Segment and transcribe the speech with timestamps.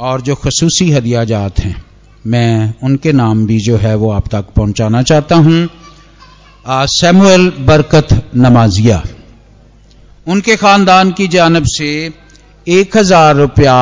[0.00, 1.84] और जो खसूसी हदिया जात हैं,
[2.26, 5.68] मैं उनके नाम भी जो है वो आप तक पहुंचाना चाहता हूँ।
[6.68, 9.02] सैमुअल बरकत नमाजिया।
[10.26, 12.12] उनके खानदान की जानब से
[12.68, 13.76] एक हज़ार रुपया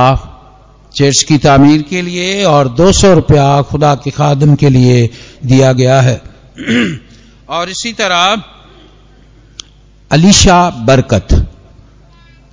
[0.97, 5.11] चर्च की तामीर के लिए और दो सौ रुपया खुदा के खादम के लिए
[5.45, 6.23] दिया गया है।
[7.49, 8.43] और इसी तरह
[10.11, 11.29] अलीशा बरकत।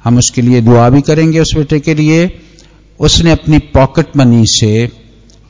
[0.03, 2.27] हम उसके लिए दुआ भी करेंगे उस बेटे के लिए।
[2.99, 4.89] उसने अपनी पॉकेट मनी से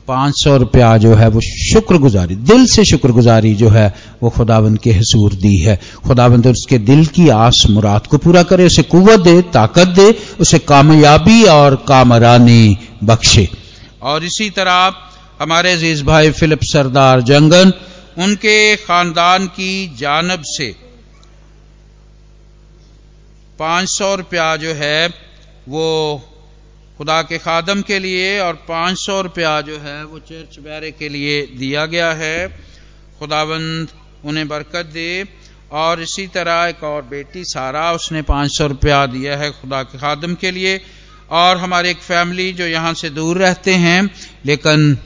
[0.08, 4.92] पाँच सौ रुपया जो है वो शुक्रगुजारी, दिल से शुक्रगुजारी जो है वो खुदाबंद के
[4.92, 9.42] हसूर दी है। खुदाबंद उसके दिल की आस मुराद को पूरा करे, उसे कुवत दे,
[9.42, 10.10] ताकत दे,
[10.40, 13.48] उसे कामयाबी और कामरानी बख्शे।
[14.02, 14.92] और इसी तरह
[15.40, 17.72] हमारे अज़ीज़ भाई फिलिप सरदार जंगन,
[18.18, 20.74] उनके खानदान की जानब से
[23.58, 25.08] पाँच सौ रुपया जो है
[25.68, 25.86] वो
[27.00, 31.08] खुदा के खादम के लिए और पाँच सौ रुपया जो है वो चर्च बैरे के
[31.08, 32.48] लिए दिया गया है।
[33.18, 33.88] खुदाबंद
[34.24, 35.24] उन्हें बरकत दे।
[35.72, 39.98] और इसी तरह एक और बेटी सारा उसने पाँच सौ रुपया दिया है खुदा के
[39.98, 40.80] खादम के लिए।
[41.30, 44.02] और हमारी एक फैमिली जो यहाँ से दूर रहते हैं
[44.46, 44.98] लेकिन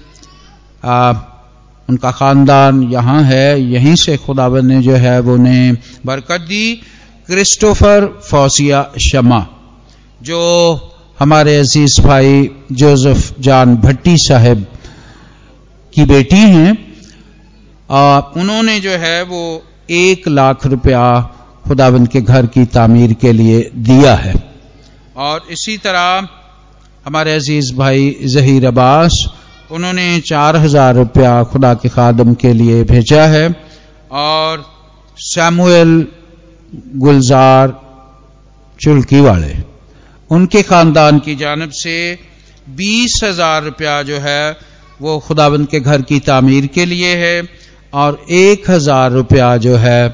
[0.84, 1.12] आ,
[1.88, 6.74] उनका खानदान यहाँ है यहीं से खुदाबंद ने जो है वो उन्हें बरकत दी।
[7.26, 9.40] क्रिस्टोफर फौसिया शमा
[10.22, 10.40] जो
[11.18, 14.64] हमारे अज़ीज़ भाई जोसेफ जान भट्टी साहब
[15.92, 16.72] की बेटी हैं।
[18.36, 19.42] उन्होंने जो है वो
[19.92, 21.02] एक लाख रुपया
[21.66, 24.34] खुदाबंद के घर की तामीर के लिए दिया है।
[25.16, 26.28] और इसी तरह
[27.06, 29.18] हमारे अज़ीज़ भाई जहीर अब्बास,
[29.70, 33.44] उन्होंने चार हज़ार रुपया खुदा के खादम के लिए भेजा है।
[34.12, 34.64] और
[35.18, 36.06] सैमुअल
[36.96, 37.74] गुलजार
[38.80, 39.54] चुल्की वाले।
[40.34, 41.96] उनके खानदान की जानब से
[42.76, 44.56] बीस हज़ार रुपया जो है
[45.00, 47.42] वो खुदाबंद के घर की तामीर के लिए है
[47.92, 50.06] और एक हज़ार रुपया जो है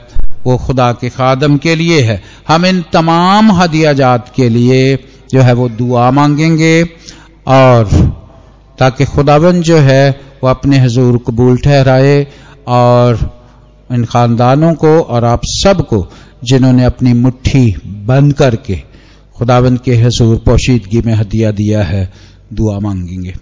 [0.46, 4.82] वो खुदा के खादम के लिए है। हम इन तमाम हदिया जात के लिए
[5.32, 6.82] जो है वो दुआ मांगेंगे
[7.48, 7.88] और
[8.78, 10.10] ताकि खुदाबंद जो है
[10.42, 12.26] वो अपने हजूर कबूल ठहराए
[12.68, 13.28] और
[13.90, 16.06] इन खानदानों को और आप सबको
[16.44, 17.64] जिन्होंने अपनी मुट्ठी
[18.06, 18.82] बंद करके
[19.40, 22.12] खुदाबंद के हसूर पोशीदगी में हदिया दिया है
[22.52, 23.34] दुआ मांगेंगे।